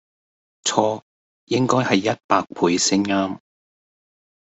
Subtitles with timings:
[0.63, 1.03] 錯
[1.45, 3.39] 應該係一百倍先岩